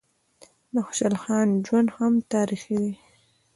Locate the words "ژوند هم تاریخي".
1.65-2.75